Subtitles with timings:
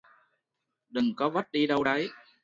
[0.89, 2.09] đừng có vất đi đâu đấy